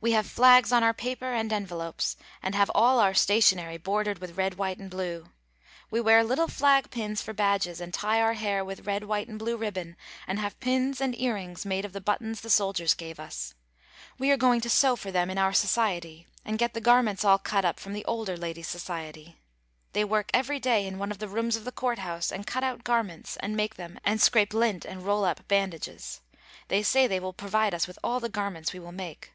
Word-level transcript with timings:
We 0.00 0.12
have 0.12 0.28
flags 0.28 0.70
on 0.70 0.84
our 0.84 0.94
paper 0.94 1.32
and 1.32 1.52
envelopes, 1.52 2.16
and 2.40 2.54
have 2.54 2.70
all 2.72 3.00
our 3.00 3.14
stationery 3.14 3.78
bordered 3.78 4.20
with 4.20 4.36
red, 4.36 4.54
white 4.54 4.78
and 4.78 4.88
blue. 4.88 5.30
We 5.90 6.00
wear 6.00 6.22
little 6.22 6.46
flag 6.46 6.88
pins 6.88 7.20
for 7.20 7.32
badges 7.32 7.80
and 7.80 7.92
tie 7.92 8.20
our 8.22 8.34
hair 8.34 8.64
with 8.64 8.86
red, 8.86 9.02
white 9.02 9.26
and 9.26 9.40
blue 9.40 9.56
ribbon 9.56 9.96
and 10.28 10.38
have 10.38 10.60
pins 10.60 11.00
and 11.00 11.18
earrings 11.20 11.66
made 11.66 11.84
of 11.84 11.92
the 11.92 12.00
buttons 12.00 12.42
the 12.42 12.48
soldiers 12.48 12.94
gave 12.94 13.18
us. 13.18 13.54
We 14.18 14.30
are 14.30 14.36
going 14.36 14.60
to 14.60 14.70
sew 14.70 14.94
for 14.94 15.10
them 15.10 15.30
in 15.30 15.36
our 15.36 15.52
society 15.52 16.28
and 16.44 16.60
get 16.60 16.72
the 16.72 16.80
garments 16.80 17.24
all 17.24 17.38
cut 17.38 17.80
from 17.80 17.92
the 17.92 18.04
older 18.04 18.36
ladies' 18.36 18.68
society. 18.68 19.36
They 19.94 20.04
work 20.04 20.30
every 20.32 20.60
day 20.60 20.86
in 20.86 20.96
one 20.96 21.10
of 21.10 21.18
the 21.18 21.26
rooms 21.26 21.56
of 21.56 21.64
the 21.64 21.72
court 21.72 21.98
house 21.98 22.30
and 22.30 22.46
cut 22.46 22.62
out 22.62 22.84
garments 22.84 23.36
and 23.38 23.56
make 23.56 23.74
them 23.74 23.98
and 24.04 24.20
scrape 24.22 24.54
lint 24.54 24.84
and 24.84 25.02
roll 25.02 25.24
up 25.24 25.48
bandages. 25.48 26.20
They 26.68 26.84
say 26.84 27.08
they 27.08 27.18
will 27.18 27.32
provide 27.32 27.74
us 27.74 27.88
with 27.88 27.98
all 28.04 28.20
the 28.20 28.28
garments 28.28 28.72
we 28.72 28.78
will 28.78 28.92
make. 28.92 29.32